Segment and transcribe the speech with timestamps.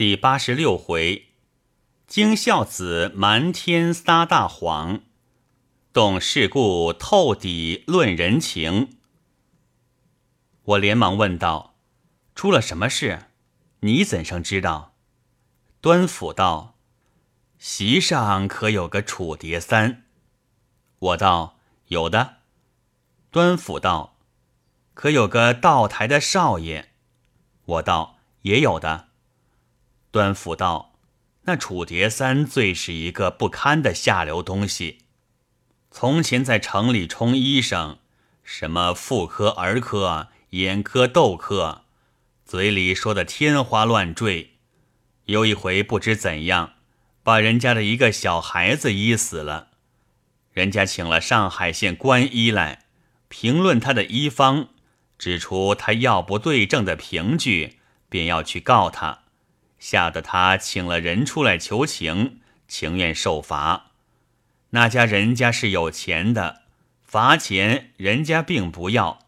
[0.00, 1.26] 第八十六回，
[2.06, 5.02] 惊孝子瞒天撒大谎，
[5.92, 8.96] 懂世故透底论人情。
[10.62, 11.74] 我连忙问道
[12.34, 13.26] ：“出了什么事？
[13.80, 14.94] 你怎生知道？”
[15.82, 16.78] 端府道
[17.60, 20.04] ：“席上可有个楚叠三？”
[20.98, 21.58] 我道
[21.88, 22.36] ：“有的。”
[23.30, 24.16] 端府道
[24.94, 26.92] ：“可有个道台的少爷？”
[27.66, 28.16] 我道
[28.48, 29.08] ：“也有的。”
[30.10, 30.94] 端府道
[31.46, 34.98] ：“那楚叠三最是一个不堪的下流东西。
[35.92, 37.98] 从前在城里充医生，
[38.42, 41.82] 什么妇科、儿科、眼科、痘科，
[42.44, 44.54] 嘴里说的天花乱坠。
[45.26, 46.72] 有一回不知怎样，
[47.22, 49.68] 把人家的一个小孩子医死了。
[50.52, 52.86] 人家请了上海县官医来
[53.28, 54.70] 评论他的医方，
[55.16, 59.20] 指出他药不对症的凭据，便要去告他。”
[59.80, 62.38] 吓得他请了人出来求情，
[62.68, 63.86] 情愿受罚。
[64.70, 66.62] 那家人家是有钱的，
[67.02, 69.18] 罚钱人家并不要。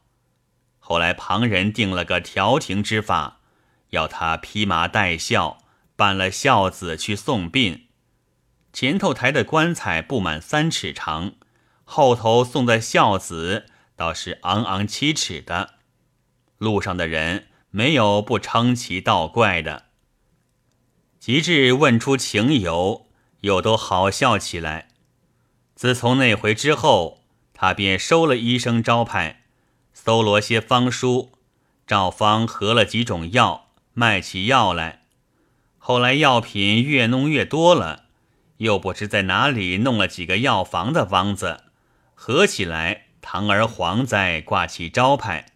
[0.78, 3.40] 后来旁人定了个调停之法，
[3.90, 5.58] 要他披麻戴孝，
[5.96, 7.88] 扮了孝子去送殡。
[8.72, 11.32] 前头抬的棺材不满三尺长，
[11.84, 15.74] 后头送的孝子倒是昂昂七尺的。
[16.58, 19.86] 路上的人没有不称奇道怪的。
[21.22, 23.06] 及至问出情由，
[23.42, 24.88] 又都好笑起来。
[25.76, 27.20] 自从那回之后，
[27.54, 29.44] 他便收了医生招牌，
[29.92, 31.30] 搜罗些方书，
[31.86, 35.02] 照方合了几种药，卖起药来。
[35.78, 38.06] 后来药品越弄越多了，
[38.56, 41.60] 又不知在哪里弄了几个药房的方子，
[42.14, 45.52] 合起来堂而皇在挂起招牌，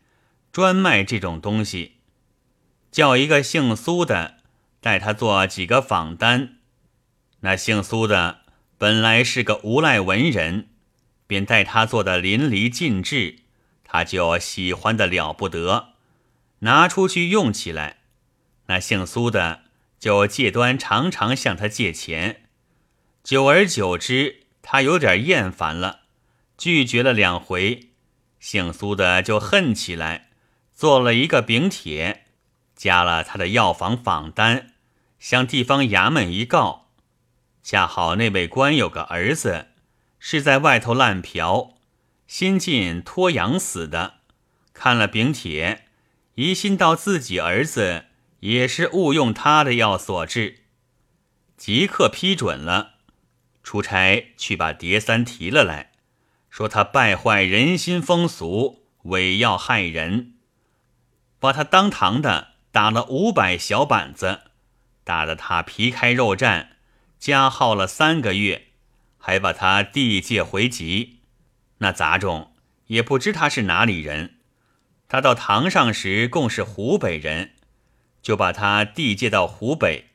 [0.53, 1.97] 专卖这种东西。
[2.92, 4.36] 叫一个姓苏的。
[4.87, 6.59] 带他做几个访单，
[7.41, 8.42] 那姓苏的
[8.79, 10.69] 本来是个无赖文人，
[11.27, 13.41] 便带他做的淋漓尽致，
[13.83, 15.94] 他就喜欢的了不得，
[16.61, 17.97] 拿出去用起来。
[18.66, 19.62] 那姓苏的
[19.99, 22.43] 就借端常常向他借钱，
[23.25, 26.03] 久而久之，他有点厌烦了，
[26.56, 27.88] 拒绝了两回，
[28.38, 30.28] 姓苏的就恨起来，
[30.72, 32.27] 做了一个禀帖，
[32.77, 34.75] 加了他的药房访单。
[35.19, 36.91] 向地方衙门一告，
[37.62, 39.69] 恰好那位官有个儿子
[40.19, 41.75] 是在外头烂嫖，
[42.27, 44.21] 新近脱阳死的。
[44.72, 45.87] 看了禀帖，
[46.34, 48.06] 疑心到自己儿子
[48.41, 50.65] 也是误用他的药所致，
[51.56, 52.97] 即刻批准了，
[53.62, 55.93] 出差去把叠三提了来，
[56.50, 60.34] 说他败坏人心风俗，伪药害人，
[61.41, 64.46] 把他当堂的打了五百小板子。
[65.06, 66.67] 打得他皮开肉绽，
[67.21, 68.67] 加号了三个月，
[69.19, 71.21] 还把他递借回籍。
[71.78, 72.50] 那杂种
[72.89, 74.39] 也不知他是哪里人。
[75.06, 77.53] 他到堂上时，共是湖北人，
[78.21, 80.06] 就把他递借到湖北。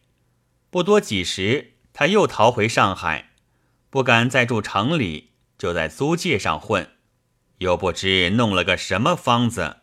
[0.69, 3.29] 不多几时，他又逃回上海，
[3.89, 6.89] 不敢再住城里，就在租界上混。
[7.59, 9.77] 又不知弄了个什么方子，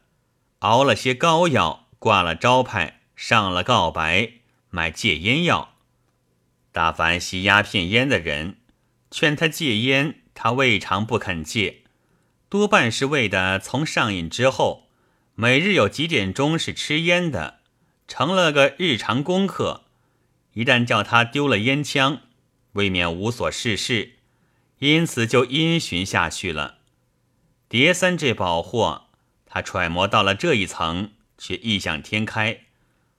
[0.58, 4.32] 熬了些膏药，挂了招牌，上了告白。
[4.70, 5.74] 买戒烟药，
[6.72, 8.58] 大凡吸鸦片烟的人，
[9.10, 11.82] 劝他戒烟，他未尝不肯戒，
[12.48, 14.88] 多半是为的从上瘾之后，
[15.34, 17.60] 每日有几点钟是吃烟的，
[18.06, 19.84] 成了个日常功课。
[20.52, 22.20] 一旦叫他丢了烟枪，
[22.72, 24.16] 未免无所事事，
[24.80, 26.78] 因此就因循下去了。
[27.68, 29.06] 叠三这宝货，
[29.46, 32.60] 他揣摩到了这一层，却异想天开，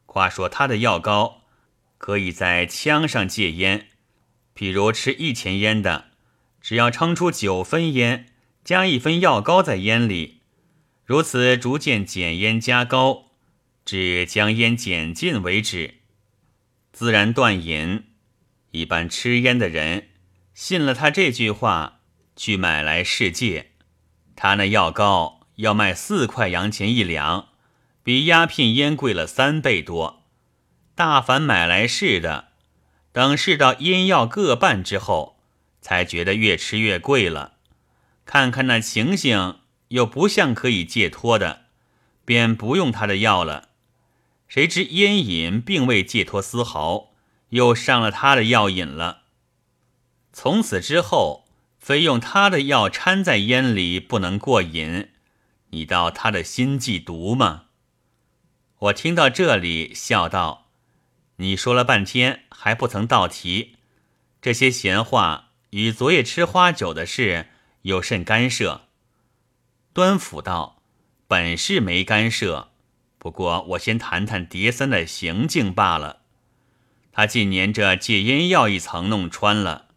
[0.05, 1.38] 话说他的药膏。
[1.99, 3.89] 可以在枪上戒烟，
[4.55, 6.05] 譬如吃一钱烟的，
[6.61, 8.27] 只要称出九分烟，
[8.63, 10.39] 加一分药膏在烟里，
[11.05, 13.25] 如此逐渐减烟加膏，
[13.83, 15.95] 至将烟减尽为止，
[16.93, 18.05] 自然断瘾。
[18.71, 20.09] 一般吃烟的人
[20.53, 21.99] 信了他这句话，
[22.35, 23.71] 去买来试戒。
[24.35, 27.49] 他那药膏要卖四块洋钱一两，
[28.03, 30.18] 比鸦片烟贵了三倍多。
[30.99, 32.49] 大凡买来试的，
[33.13, 35.39] 等试到烟药各半之后，
[35.79, 37.53] 才觉得越吃越贵了。
[38.25, 41.67] 看看那情形，又不像可以戒脱的，
[42.25, 43.69] 便不用他的药了。
[44.49, 47.13] 谁知烟瘾并未戒脱丝毫，
[47.51, 49.21] 又上了他的药瘾了。
[50.33, 51.45] 从此之后，
[51.79, 55.11] 非用他的药掺在烟里不能过瘾。
[55.69, 57.67] 你道他的心计毒吗？
[58.79, 60.65] 我听到这里，笑道。
[61.41, 63.77] 你说了半天还不曾到题，
[64.41, 67.47] 这些闲话与昨夜吃花酒的事
[67.83, 68.87] 有甚干涉？”
[69.93, 70.81] 端府道
[71.27, 72.71] ：“本是没干涉，
[73.17, 76.23] 不过我先谈谈蝶三的行径罢了。
[77.13, 79.87] 他近年这戒烟药一层弄穿了，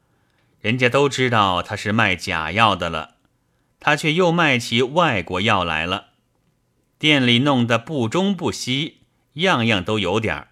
[0.60, 3.16] 人家都知道他是卖假药的了，
[3.80, 6.10] 他却又卖起外国药来了。
[7.00, 9.00] 店里弄得不中不西，
[9.34, 10.48] 样样都有点儿。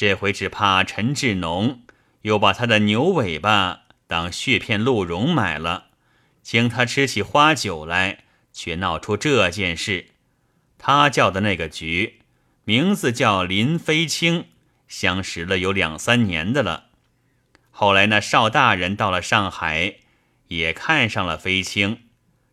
[0.00, 1.82] 这回只怕陈志农
[2.22, 5.88] 又把他的牛尾巴当血片鹿茸买了，
[6.42, 10.06] 请他吃起花酒来。”却闹出这件事，
[10.78, 12.20] 他叫的那个局，
[12.64, 14.46] 名字叫林飞青，
[14.88, 16.86] 相识了有两三年的了。
[17.70, 19.96] 后来那邵大人到了上海，
[20.48, 22.04] 也看上了飞青，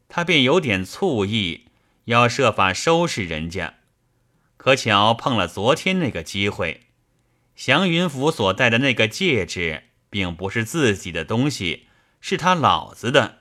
[0.09, 1.67] 他便有点醋意，
[2.05, 3.75] 要设法收拾人家。
[4.57, 6.86] 可巧碰了昨天那个机会，
[7.57, 11.87] 祥云府所戴的那个戒指，并不是自己的东西，
[12.21, 13.39] 是他老子的。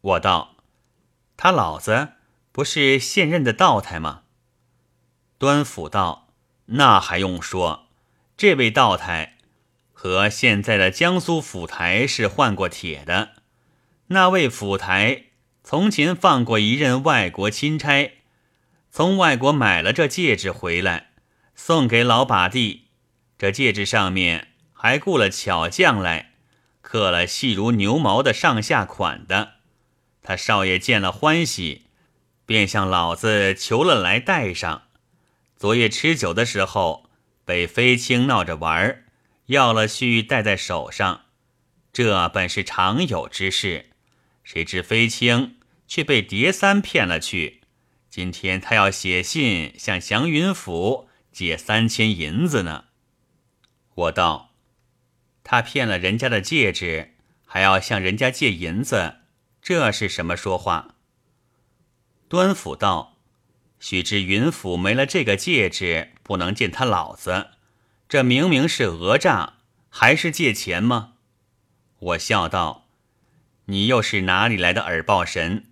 [0.00, 0.56] 我道。
[1.36, 2.08] 他老子
[2.50, 4.22] 不是现任的道台吗？
[5.38, 6.34] 端府道
[6.76, 7.86] ：“那还用说，
[8.36, 9.38] 这位道台
[9.92, 13.36] 和现在的江苏府台是换过帖的。
[14.08, 15.26] 那位府台
[15.62, 18.18] 从前放过一任外国钦差，
[18.90, 21.12] 从外国买了这戒指回来，
[21.54, 22.88] 送给老把弟。
[23.40, 26.34] 这戒指上面还雇了巧匠来，
[26.82, 29.52] 刻了细如牛毛的上下款的。”
[30.22, 31.86] 他少爷见了欢喜，
[32.44, 34.82] 便向老子求了来戴上。
[35.56, 37.08] 昨夜吃酒的时候，
[37.46, 39.04] 被飞青闹着玩，
[39.46, 41.22] 要了去戴在手上。
[41.94, 43.86] 这本是常有之事，
[44.44, 45.56] 谁知飞青
[45.88, 47.62] 却被蝶三骗了去。
[48.10, 52.84] 今天他要写信向祥云府借三千银子呢。
[54.00, 54.54] 我道：
[55.44, 59.16] 他骗了人家的戒指，还要向人家借银子。
[59.60, 60.94] 这是什么说话？
[62.26, 63.18] 端府道
[63.78, 67.48] ：“许知云府没了这个戒指，不能见他老子。
[68.08, 69.58] 这明明是讹诈，
[69.90, 71.14] 还是借钱吗？”
[71.98, 72.88] 我笑道
[73.66, 75.66] ：“你又是哪里来的耳报神？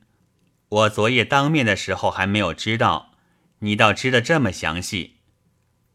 [0.68, 3.14] 我昨夜当面的时候还没有知道，
[3.60, 5.16] 你倒知得这么详细。”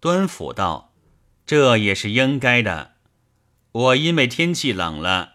[0.02, 0.93] 端府道
[1.46, 2.94] ：“这也是应该的。
[3.72, 5.32] 我因为天气冷了。”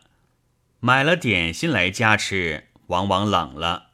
[0.81, 3.88] 买了点心来家吃，往往冷了。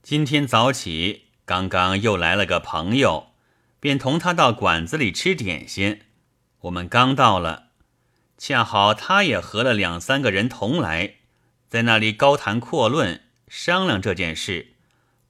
[0.00, 3.32] 今天早起，刚刚又来了个朋友，
[3.80, 6.02] 便同他到馆子里吃点心。
[6.60, 7.70] 我们刚到了，
[8.38, 11.16] 恰好他也和了两三个人同来，
[11.68, 14.74] 在那里高谈阔论，商量这件事，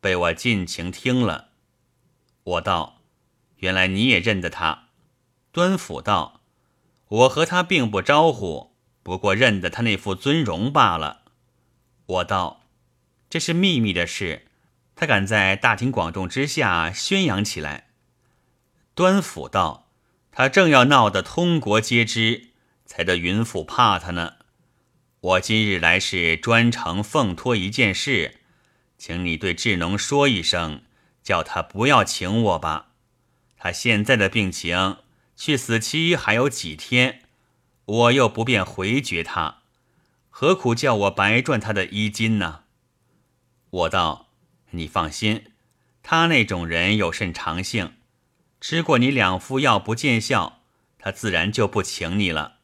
[0.02, 1.48] 被我尽情听了。
[2.44, 3.00] 我道
[3.60, 4.87] ：“原来你也认得他？”
[5.52, 6.40] 端府道
[7.08, 11.22] ：“我和他并不招呼。”不过认得他那副尊容罢了。
[12.04, 12.64] 我道
[13.30, 14.48] ：“这是秘密的事，
[14.94, 17.88] 他敢在大庭广众之下宣扬起来。”
[18.94, 19.88] 端府道
[20.30, 22.50] ：“他正要闹得通国皆知，
[22.84, 24.34] 才得云府怕他呢。
[25.20, 28.40] 我今日来是专程奉托一件事，
[28.98, 30.82] 请你对智农说一声，
[31.22, 32.88] 叫他不要请我吧。
[33.56, 34.98] 他现在的病情，
[35.38, 37.22] 去死期还有几天。”
[37.88, 39.62] 我又不便回绝他，
[40.28, 42.64] 何苦叫我白赚他的衣金呢？
[43.70, 44.28] 我道
[44.72, 45.52] ：“你放心，
[46.02, 47.94] 他那种人有甚长性，
[48.60, 50.60] 吃过你两副药不见效，
[50.98, 52.58] 他自然就不请你了。”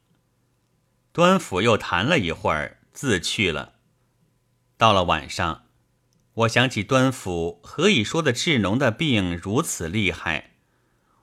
[1.10, 3.76] 端府又谈了一会儿，自去了。
[4.76, 5.64] 到了晚上，
[6.34, 10.53] 我想起端府何以说的智农的病如此厉害，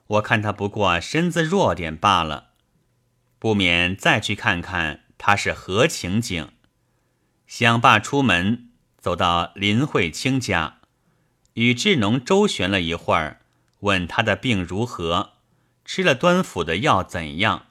[0.06, 2.50] 我看他不过身子弱点罢了。
[3.38, 6.52] 不免再去看看他是何情景。
[7.46, 10.78] 想罢出门，走到林慧卿家，
[11.54, 13.40] 与智农周旋了一会儿，
[13.80, 15.32] 问他的病如何，
[15.84, 17.66] 吃了端府的药怎样。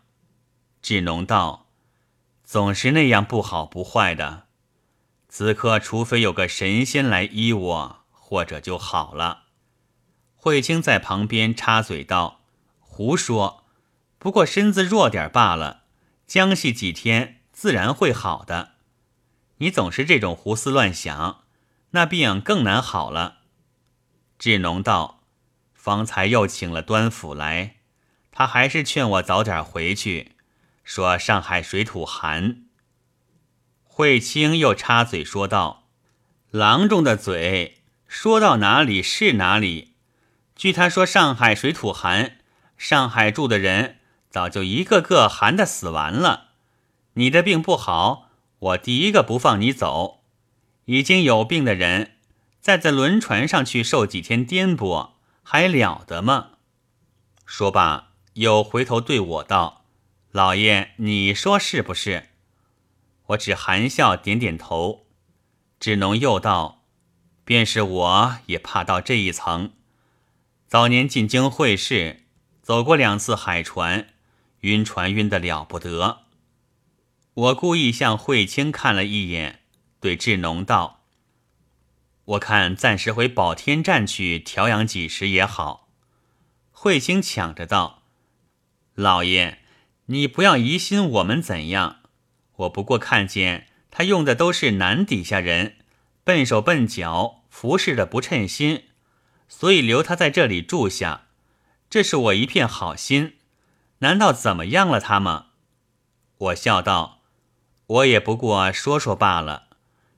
[0.82, 1.68] 智农道
[2.44, 4.48] ：“总是那样不好不坏的。
[5.30, 9.41] 此刻除非有个神仙来医我，或者就好了。”
[10.44, 12.42] 慧清在旁边插嘴道
[12.82, 13.64] ：“胡说。”
[14.18, 15.84] 不过身子弱点罢了，
[16.26, 18.72] 将息几天自然会好的。
[19.58, 21.44] 你总是这种胡思乱想，
[21.92, 23.42] 那病更难好了。
[24.40, 25.22] 智农道
[25.76, 27.76] ：“方才又请了端府来，
[28.32, 30.32] 他还是劝我早点回去，
[30.84, 32.66] 说上海水土寒。”
[33.86, 35.88] 慧清又插嘴说道
[36.50, 39.91] ：“郎中的嘴说到哪里是哪里。
[40.62, 42.38] 据他说上海水土寒，
[42.77, 43.98] 上海住的人。”
[44.30, 46.50] 早就一个个寒的死完了。
[47.15, 50.22] 你的病不好，我第一个不放你走。
[50.86, 52.12] 已经有病的人，
[52.60, 56.51] 再在轮船上去受几天颠簸，还了得吗？”
[57.44, 59.86] 说罢，又回头对我道
[60.32, 62.30] ：“老爷，你说是不是？”
[63.30, 65.08] 我只含笑点点头。
[65.80, 66.84] 智农又道
[67.44, 69.72] ：“便是我也怕到这一层。
[70.72, 72.22] 早年进京会试，
[72.62, 74.08] 走过两次海船，
[74.62, 76.20] 晕船晕得了不得。
[77.34, 79.63] 我故意向慧清看了一眼，
[80.00, 81.04] 对智农道
[82.24, 85.90] ：‘我看暂时回保天站去调养几时也好。’”
[86.72, 88.04] 慧清抢着道
[88.96, 89.60] ：“老爷，
[90.06, 91.98] 你不要疑心我们怎样。
[92.56, 95.75] 我不过看见他用的都是男底下人，
[96.24, 98.86] 笨手笨脚，服侍的不称心，
[99.51, 101.27] 所以留他在这里住下。
[101.89, 103.36] 这是我一片好心，
[104.00, 105.48] 难道怎么样了他吗？”
[106.39, 107.20] 我笑道
[107.86, 109.67] ：“我也不过说说罢了，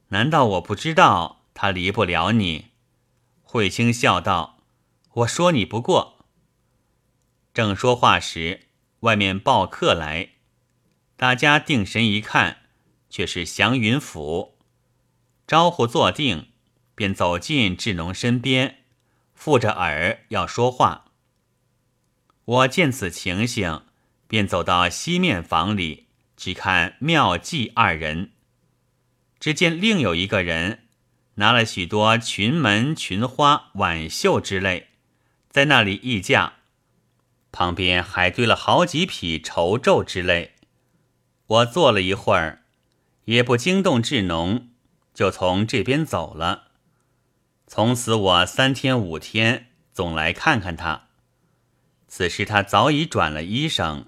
[0.10, 2.68] 难道我不知道他离不了你？”
[3.42, 4.60] 慧清笑道
[5.14, 6.26] ：“我说你不过。”
[7.54, 8.68] 正说话时，
[9.00, 10.30] 外面报客来，
[11.18, 12.58] 大家定神一看，
[13.10, 14.60] 却是祥云府。
[15.48, 16.50] 招呼坐定，
[16.94, 18.83] 便走进智农身边，
[19.34, 21.06] 附着耳要说话。
[22.46, 23.84] 我见此情形，
[24.28, 28.32] 便走到西面房里，只看妙计二人。
[29.40, 30.88] 只见另有一个人
[31.36, 34.90] 拿了许多裙门、裙花、挽袖之类，
[35.50, 36.54] 在那里议价。
[37.52, 40.56] 旁边还堆了好几匹绸皱之类，
[41.46, 42.64] 我坐了一会儿，
[43.26, 44.70] 也不惊动智农，
[45.14, 46.72] 就从这边走了。
[47.76, 51.08] 从此我三天五天总来看看他。
[52.08, 54.06] 此时他早已转了衣裳，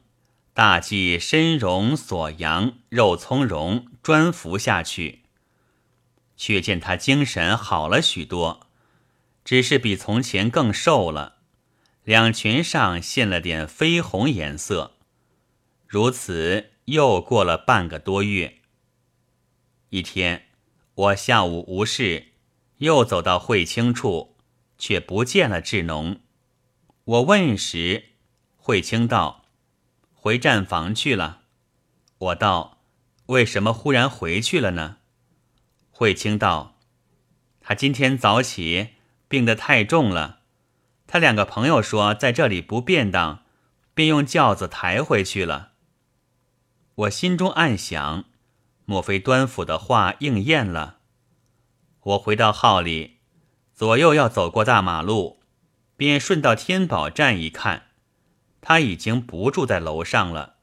[0.53, 5.23] 大系身绒锁阳肉葱绒专服下去，
[6.37, 8.67] 却见他精神好了许多，
[9.43, 11.37] 只是比从前更瘦了。
[12.03, 14.91] 两裙上现了点绯红颜色，
[15.87, 18.59] 如此又过了半个多月。
[19.89, 20.49] 一天，
[20.93, 22.33] 我下午无事，
[22.85, 24.37] 又走到会清处，
[24.77, 26.19] 却不见了智农。
[27.03, 28.11] 我问时，
[28.57, 29.45] 慧清道
[30.13, 31.41] ：“回站房去了。”
[32.19, 32.77] 我道
[33.25, 34.97] ：“为什么忽然回去了呢？”
[35.89, 36.77] 慧清道
[37.59, 38.89] ：“他今天早起，
[39.27, 40.41] 病得太重了。”
[41.07, 43.45] 他两个朋友说在这里不便当，
[43.95, 45.71] 便用轿子抬回去了。
[46.93, 48.25] 我心中暗想，
[48.85, 50.94] 莫非端府的话应验了？
[52.05, 53.17] 我回到号里，
[53.73, 55.39] 左右要走过大马路，
[55.97, 57.87] 便顺到天宝站一看，
[58.61, 60.57] 他已经不住在楼上了，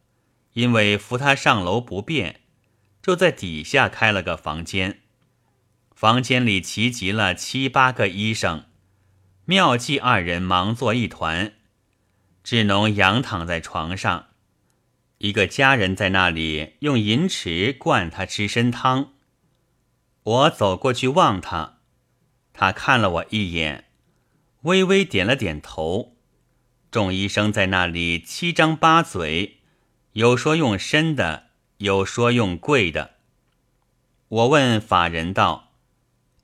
[0.53, 2.43] 因为扶他上楼不便，
[3.03, 5.01] 就在底下开了个房间。
[5.97, 8.67] 房间里齐集了七八个医生。
[9.45, 11.55] 妙计二人忙作一团，
[12.45, 14.27] 智农仰躺在床上，
[15.19, 19.12] 一个家人在那里用银匙灌他吃参汤。
[20.25, 21.79] 我走过去望他，
[22.53, 23.87] 他看了我一眼，
[24.63, 26.17] 微微点了点头。
[26.91, 29.61] 众医生在那里七张八嘴，
[30.13, 31.49] 有说用深的，
[31.79, 33.15] 有说用贵的。
[34.29, 35.73] 我问法人道：“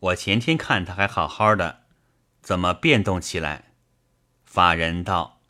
[0.01, 1.83] 我前天看他还好好的。”
[2.43, 3.73] 怎么变动起来？
[4.45, 5.41] 法人道：“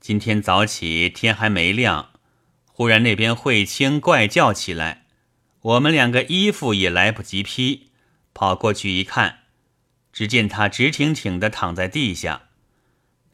[0.00, 2.10] 今天早起，天还没亮，
[2.66, 4.99] 忽然那边慧清怪叫起来，
[5.62, 7.88] 我们两个衣服也来不及披，
[8.32, 9.40] 跑过去一看，
[10.12, 12.48] 只见他直挺挺的躺在地下，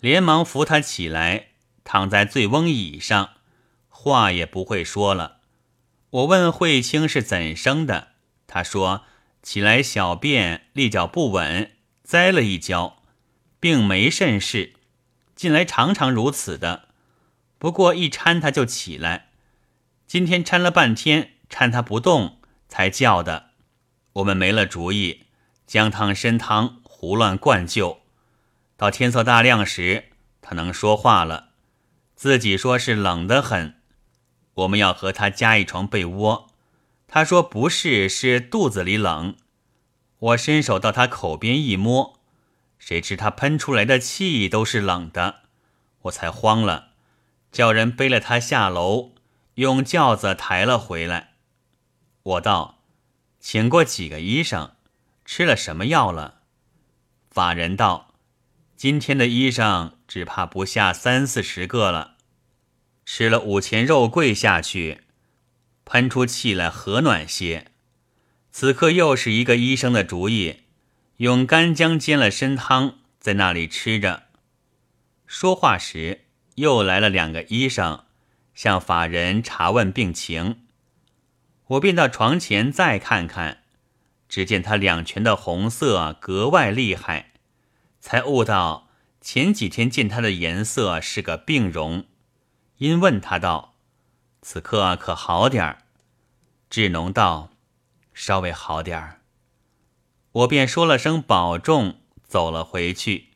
[0.01, 1.49] 连忙扶他起来，
[1.85, 3.31] 躺在醉翁椅上，
[3.89, 5.39] 话也不会说了。
[6.11, 8.09] 我问慧清是怎生的，
[8.47, 9.03] 他说
[9.43, 11.73] 起来小便立脚不稳。”
[12.07, 13.03] 栽了一跤，
[13.59, 14.75] 并没甚事，
[15.35, 16.91] 近来常常如此的。
[17.59, 19.31] 不过一搀他就起来，
[20.07, 22.39] 今天搀了半天，搀他不动，
[22.69, 23.51] 才叫的。
[24.15, 25.27] 我们没了主意，
[25.67, 28.01] 姜汤参汤胡乱灌就，
[28.77, 30.11] 到天色大亮时，
[30.41, 31.49] 他能说话了，
[32.15, 33.75] 自己说是冷得很。
[34.55, 36.49] 我们要和他加一床被窝，
[37.07, 39.37] 他说不是，是肚子里冷。
[40.19, 42.19] 我伸手到他口边一摸，
[42.79, 45.43] 谁知他喷出来的气都是冷的，
[46.03, 46.93] 我才慌了，
[47.53, 49.13] 叫人背了他下楼，
[49.57, 51.35] 用轿子抬了回来。
[52.27, 52.83] 我道
[53.39, 54.73] ：“请过几个医生，
[55.25, 56.41] 吃了什么药了？”
[57.31, 58.15] 法人道
[58.77, 62.17] ：“今天的医生只怕不下三四十个了。”
[63.07, 63.29] 吃。
[63.29, 65.03] 了五钱肉桂下去，
[65.85, 67.69] 喷出气来和暖些。
[68.51, 70.65] 此刻又是一个医生的主意，
[71.19, 74.25] 用干姜煎了参汤，在那里吃着。
[75.29, 76.25] 说话时，
[76.57, 78.05] 又来了两个医生，
[78.53, 80.66] 向法人查问病情。
[81.69, 83.63] 我便到床前再看看，
[84.29, 87.33] 只见他两拳的红色格外厉害，
[88.01, 88.89] 才悟到
[89.21, 92.05] 前几天见他的颜色是个病容。
[92.79, 93.75] 因问他道
[94.43, 95.79] ：“此刻可好点儿？”
[96.71, 97.51] 智农道
[98.15, 99.23] ：“稍微好点儿。”
[100.31, 103.29] 我便说了声保重，走了回去，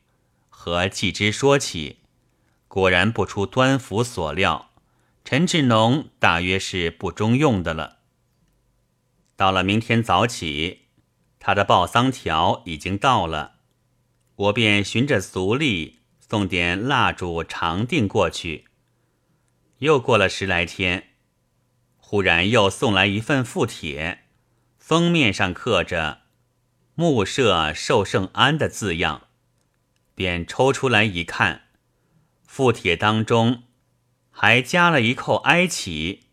[0.47, 1.97] 和季之说起，
[2.67, 4.69] 果然不出端府所料，
[5.25, 7.97] 陈志农大约是不中用的了。
[9.41, 10.81] 到了明天早起，
[11.39, 13.55] 他的报丧条已经到了，
[14.35, 18.65] 我便循着俗例送点蜡烛长定过去。
[19.79, 21.15] 又过了十来天，
[21.97, 24.25] 忽然又送来一份附帖，
[24.77, 26.21] 封面上刻着
[26.93, 29.29] “木舍寿圣安”的字样，
[30.13, 31.63] 便抽出来一看，
[32.45, 33.63] 附帖当中
[34.29, 36.27] 还加了一扣哀旗，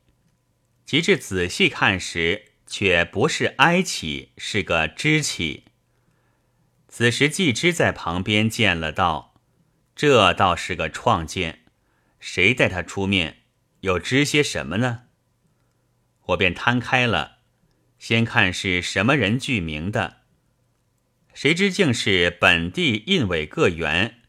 [0.85, 2.45] 及至仔细看时。
[2.69, 5.65] 却不是哀起，是个知起。
[6.87, 9.41] 此时季之在旁边见了，道
[9.97, 11.65] ：“这倒是个创建，
[12.21, 13.39] 谁带他出面？
[13.81, 15.05] 又知些什么呢？”
[16.27, 17.39] 我便摊开了，
[17.99, 20.19] 先看是什么人具名的。
[21.33, 24.21] 谁知竟是本地印委各员，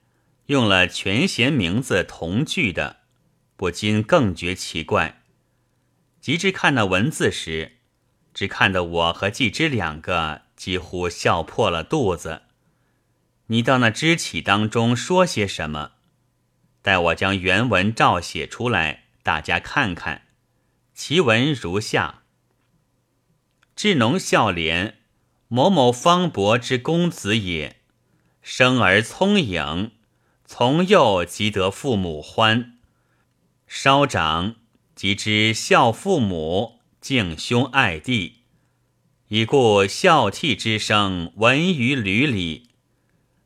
[0.45, 3.01] 用了全衔名字同具的，
[3.57, 5.23] 不禁更觉奇怪。
[6.21, 7.78] 及至看那文字时，
[8.33, 12.43] 只看得我和季之两个几乎笑破了肚子。
[13.47, 15.91] 你到那支起当中说些什么？
[16.81, 20.23] 待我将原文照写出来，大家看看。
[20.93, 22.23] 其文如下：
[23.75, 24.99] 智农孝廉，
[25.47, 27.77] 某某方伯之公子也。
[28.41, 29.91] 生而聪颖，
[30.45, 32.77] 从幼即得父母欢。
[33.67, 34.55] 稍长
[34.95, 36.78] 即知孝父母。
[37.01, 38.39] 敬兄爱弟，
[39.29, 42.71] 以故孝悌之声闻于闾里。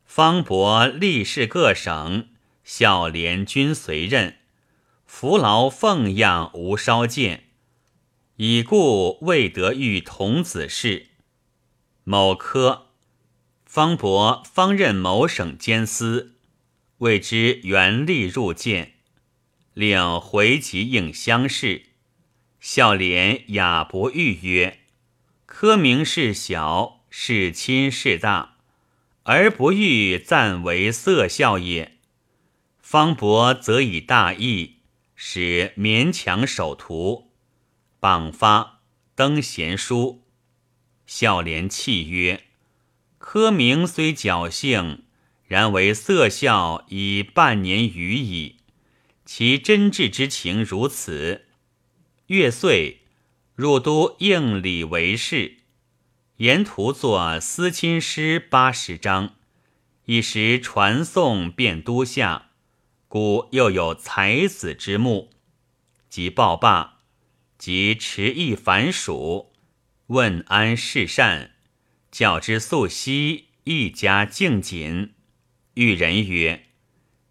[0.04, 2.30] 方伯历仕各省，
[2.64, 4.38] 孝廉均随任，
[5.06, 7.44] 服劳奉养无稍见。
[8.36, 11.10] 以故未得遇童子事。
[12.02, 12.88] 某科，
[13.64, 16.34] 方伯方任某省监司，
[16.98, 18.94] 未知原力入见，
[19.74, 21.93] 令回籍应乡试。
[22.66, 24.78] 孝廉雅不欲曰
[25.44, 28.56] ：“科名事小，事亲事大，
[29.24, 31.98] 而不欲暂为色孝也。”
[32.80, 34.76] 方伯则以大义，
[35.14, 37.30] 使勉强守徒，
[38.00, 38.80] 榜发
[39.14, 40.22] 登贤书。
[41.04, 42.44] 孝廉泣曰
[43.18, 45.02] ：“科名虽侥幸，
[45.46, 48.56] 然为色孝已半年余矣，
[49.26, 51.42] 其真挚之情如此。”
[52.28, 53.00] 月岁
[53.54, 55.58] 入都应礼为事，
[56.36, 59.34] 沿途作思亲诗八十章，
[60.06, 62.50] 一时传颂遍都下。
[63.08, 65.30] 故又有才子之墓，
[66.08, 67.00] 即报罢，
[67.58, 69.52] 即持意反蜀，
[70.06, 71.52] 问安事善，
[72.10, 75.12] 教之素息，一家敬谨。
[75.74, 76.68] 遇人曰：“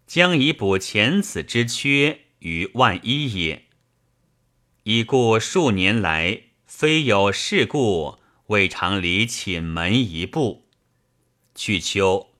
[0.06, 3.63] 将以补前子之缺于万一也。”
[4.84, 8.18] 已故数年来，非有事故，
[8.48, 10.66] 未尝离寝门一步。
[11.54, 12.34] 去秋，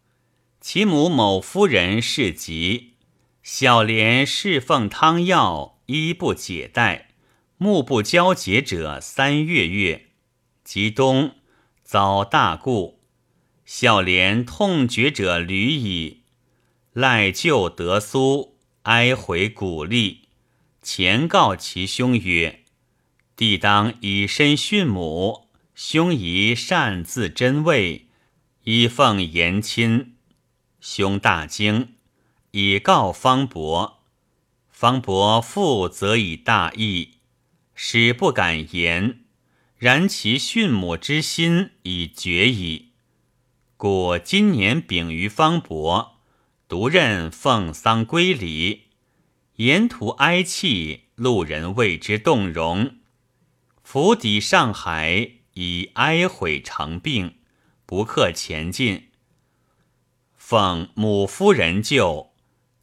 [0.60, 2.96] 其母某夫人事疾，
[3.42, 7.14] 小莲侍奉汤药，衣不解带，
[7.56, 10.08] 目不交结者三月月。
[10.62, 11.36] 及冬，
[11.82, 13.00] 遭大故，
[13.64, 16.24] 小莲痛绝者屡矣，
[16.92, 20.23] 赖旧得苏，哀悔鼓励。
[20.84, 22.62] 前告其兄曰
[23.34, 28.08] ：“弟当以身殉母，兄宜擅自真位，
[28.64, 30.14] 以奉言亲。”
[30.82, 31.94] 兄大惊，
[32.50, 34.02] 以告方伯。
[34.68, 37.14] 方伯复则以大义，
[37.74, 39.20] 使不敢言。
[39.78, 42.90] 然其殉母之心已决矣。
[43.78, 46.18] 故今年丙于方伯，
[46.68, 48.83] 独任奉丧归礼。
[49.56, 52.96] 沿途哀泣，路人为之动容。
[53.84, 57.36] 府邸上海，以哀悔成病，
[57.86, 59.10] 不克前进。
[60.36, 62.30] 奉母夫人柩，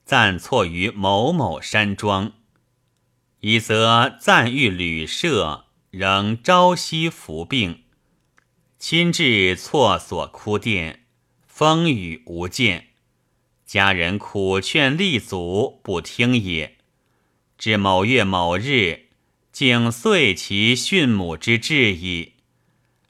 [0.05, 2.31] 暂错于某某山庄。
[3.41, 7.83] 一则赞誉旅社仍朝夕服病，
[8.79, 11.03] 亲至错所哭殿，
[11.47, 12.90] 风雨无间。
[13.71, 16.75] 家人苦劝立祖不听也。
[17.57, 19.11] 至某月某日，
[19.53, 22.33] 竟遂其训母之志矣。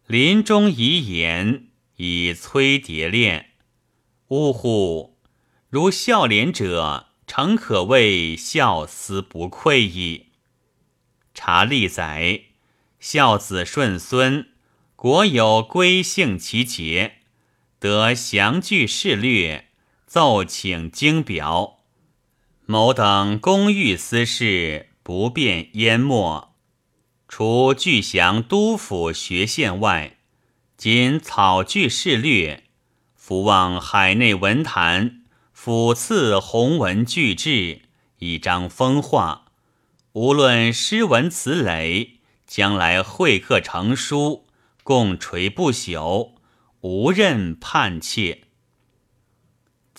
[0.05, 3.53] 临终遗言以催蝶恋。
[4.27, 5.17] 呜呼！
[5.67, 10.27] 如孝廉者，诚可谓孝思不愧矣。
[11.33, 12.41] 查历载，
[12.99, 14.49] 孝子顺孙，
[14.95, 17.13] 国有归姓其节，
[17.79, 19.70] 得详具事略。
[20.13, 21.77] 奏请经表，
[22.65, 26.53] 某等公寓私事不便淹没。
[27.29, 30.17] 除具详督府学县外，
[30.75, 32.65] 仅草具事略。
[33.15, 35.21] 伏望海内文坛
[35.53, 37.83] 俯赐鸿文巨制，
[38.17, 39.45] 以彰风化。
[40.11, 44.45] 无论诗文词垒，将来会客成书，
[44.83, 46.31] 共垂不朽，
[46.81, 48.41] 无任盼切。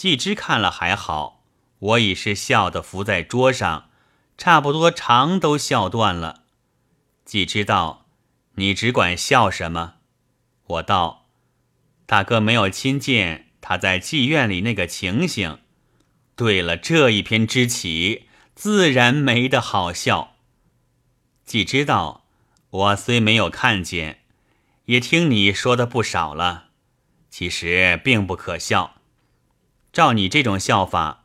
[0.03, 1.45] 季之看了还好，
[1.79, 3.89] 我已是笑得伏在桌上，
[4.37, 6.43] 差不多肠都笑断了。
[7.25, 8.09] 季之道
[8.59, 9.99] ：“你只管笑什么？”
[10.67, 11.29] 我道
[12.05, 15.61] ：“大哥没有亲见他在妓院里那个情形。”
[16.35, 20.35] 对了，这一篇之起，自然没得好笑。
[21.45, 22.25] 季之道
[22.71, 24.25] ：“我虽没有看见，
[24.87, 26.71] 也听你说的不少了，
[27.31, 28.97] 其实并不可笑。”
[29.93, 31.25] 照你这种笑法，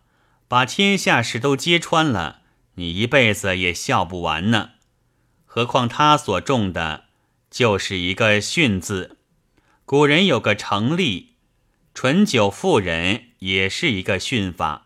[0.50, 2.42] 把天下事都揭穿了，
[2.76, 4.72] 你一辈子也笑不完呢。
[5.46, 7.06] 何况他所中的
[7.50, 9.18] 就是一个“训”字。
[9.86, 11.36] 古人有个成立，
[11.94, 14.86] 醇酒妇人也是一个训法。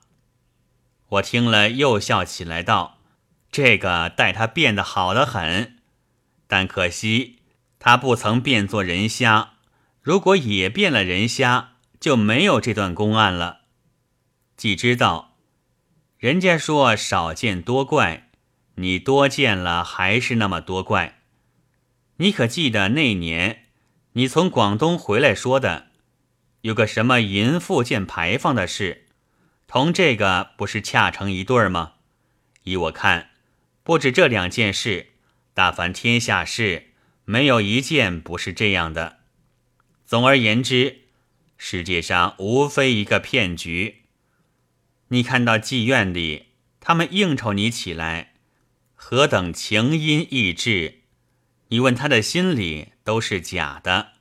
[1.10, 3.00] 我听了又笑起来，道
[3.52, 5.80] ：“这个待他变得好得很，
[6.46, 7.40] 但可惜
[7.80, 9.54] 他不曾变作人虾。
[10.04, 13.61] 如果也变了人虾，就没有这段公案了。”
[14.62, 15.40] 既知道，
[16.20, 18.30] 人家说少见多怪，
[18.76, 21.24] 你多见了还是那么多怪。
[22.18, 23.70] 你可记得那年
[24.12, 25.88] 你从广东回来说的，
[26.62, 29.08] 有个什么银富建牌坊的事，
[29.66, 31.94] 同这个不是恰成一对吗？
[32.66, 33.32] 依我看，
[33.82, 35.14] 不止这两件事，
[35.56, 36.92] 大凡天下事，
[37.26, 39.22] 没有一件不是这样的。
[40.06, 41.06] 总而言之，
[41.58, 44.01] 世界上无非一个骗局。
[45.14, 46.46] 你看到妓院里，
[46.80, 48.36] 他们应酬你起来，
[48.96, 51.02] 何等情因意志？
[51.68, 54.14] 你问他的心里都是假的。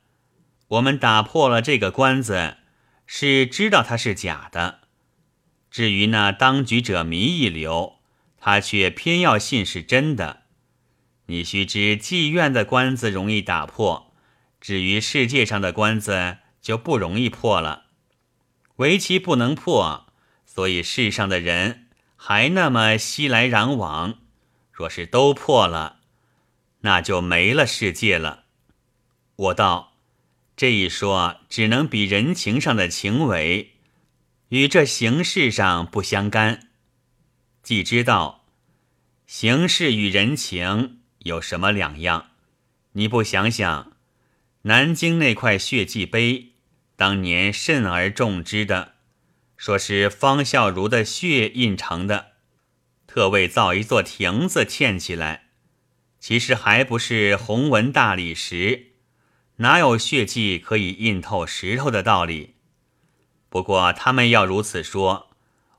[0.67, 2.57] 我们打破了这个关子，
[3.05, 4.81] 是知道他是假的。
[5.69, 7.99] 至于那当局者迷一流，
[8.37, 10.41] 他却偏要信是真的。
[11.27, 14.11] 你须知妓院的关子容易打破，
[14.59, 17.85] 至于世界上的关子就不容易破了。
[18.75, 20.10] 唯其不能破。
[20.53, 21.87] 所以世上的人
[22.17, 24.19] 还那么熙来攘往，
[24.73, 26.01] 若是都破了，
[26.81, 28.43] 那就没了世界了。
[29.37, 29.93] 我道
[30.57, 33.75] 这一说只能比人情上的情为，
[34.49, 36.67] 与这形式上不相干。
[37.63, 38.43] 既知道
[39.25, 42.31] 形式与人情有什么两样，
[42.91, 43.93] 你不想想，
[44.63, 46.51] 南京那块血迹碑，
[46.97, 48.95] 当年甚而重之的。
[49.61, 52.31] 说是方孝孺的血印成的，
[53.05, 55.49] 特为造一座亭子嵌起来。
[56.19, 58.93] 其实还不是红纹大理石，
[59.57, 62.55] 哪有血迹可以印透石头的道理？
[63.49, 65.29] 不过他们要如此说，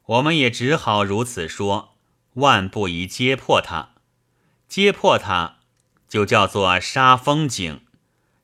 [0.06, 1.96] 我们也只好如此说，
[2.34, 3.96] 万不宜揭破它。
[4.68, 5.56] 揭破它，
[6.08, 7.80] 就叫做杀风景。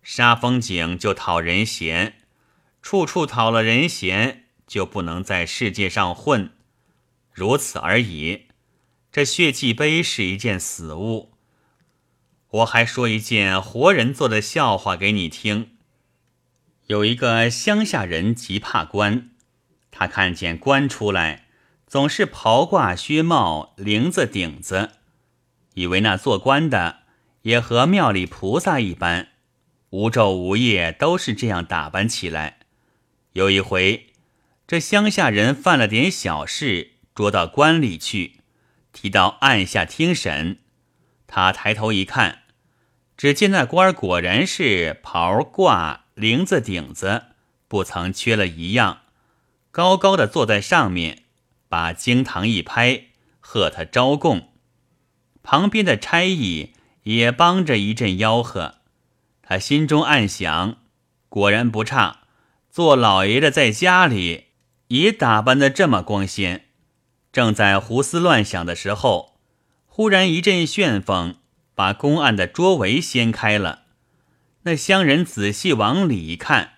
[0.02, 2.22] 杀风景就讨人嫌，
[2.82, 4.46] 处处讨了人嫌。
[4.68, 6.52] 就不能在世界上混，
[7.32, 8.48] 如此而已。
[9.10, 11.32] 这血迹碑是一件死物。
[12.50, 15.70] 我还说一件活人做的笑话给你听。
[16.86, 19.30] 有一个乡下人极怕官，
[19.90, 21.46] 他看见官出来，
[21.86, 24.90] 总是袍挂靴帽、绫子顶子，
[25.74, 27.00] 以为那做官的
[27.42, 29.28] 也和庙里菩萨一般，
[29.90, 32.58] 无昼无夜都是这样打扮起来。
[33.32, 34.04] 有一回。
[34.68, 38.40] 这乡下人犯了点小事，捉到官里去，
[38.92, 40.58] 提到案下听审。
[41.26, 42.42] 他抬头一看，
[43.16, 47.22] 只见那官果然是袍挂绫子顶子，
[47.66, 48.98] 不曾缺了一样，
[49.70, 51.22] 高高的坐在上面，
[51.70, 53.04] 把惊堂一拍，
[53.40, 54.52] 喝他招供。
[55.42, 58.74] 旁边的差役也帮着一阵吆喝。
[59.40, 60.76] 他心中暗想：
[61.30, 62.24] 果然不差，
[62.70, 64.47] 做老爷的在家里
[64.88, 66.66] 也打扮得这么光鲜。
[67.32, 69.38] 正在胡思乱想的时候，
[69.86, 71.36] 忽然一阵旋风，
[71.74, 73.84] 把公案的桌围掀开了。
[74.62, 76.72] 那乡人仔细往里一看，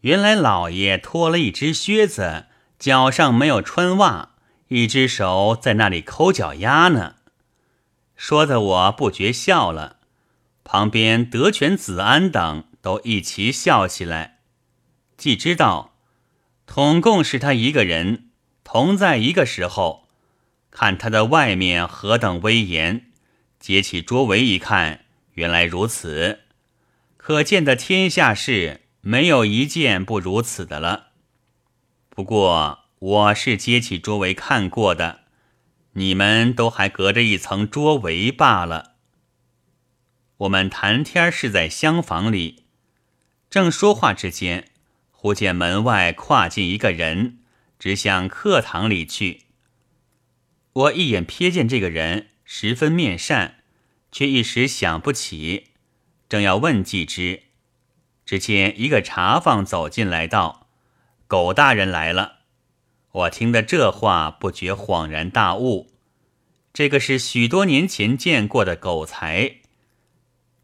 [0.00, 2.46] 原来老爷脱了一只靴子，
[2.78, 4.30] 脚上没有穿袜，
[4.68, 7.14] 一只手在那里抠脚丫呢。
[8.16, 9.96] 说的我不觉笑了，
[10.64, 14.38] 旁边德全、子安等都一齐笑起来。
[15.16, 15.95] 既知道，
[16.66, 18.24] 统共是他一个人。
[18.62, 20.08] 同在一个时候，
[20.72, 23.12] 看他的外面何等威严，
[23.60, 26.40] 揭起桌围一看，原来如此，
[27.16, 31.12] 可见的天下事没有一件不如此的了。
[32.10, 35.20] 不过我是揭起桌围看过的，
[35.92, 38.94] 你们都还隔着一层桌围罢了。
[40.38, 42.64] 我们谈天是在厢房里，
[43.48, 44.72] 正说话之间，
[45.16, 47.38] 忽见门外跨进一个人。
[47.78, 49.42] 直向课堂里去。
[50.72, 53.56] 我一眼瞥见这个人十分面善，
[54.10, 55.66] 却一时想不起，
[56.26, 57.42] 正要问继之，
[58.24, 60.68] 只见一个茶房走进来道
[61.28, 62.38] ：“狗大人来了。”
[63.12, 65.92] 我听得这话，不觉恍然大悟，
[66.72, 69.56] 这个是许多年前见过的狗才。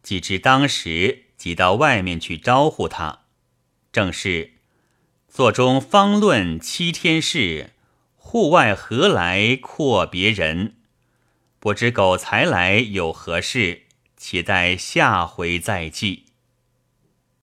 [0.02, 3.21] 继之当时即到外面去招呼他，
[3.92, 4.54] 正是。
[5.28, 7.70] 座中方论七天事，
[8.16, 10.74] 户外何来阔别人？
[11.58, 13.82] 不知狗才来有何事？
[14.16, 16.31] 且待下回再记。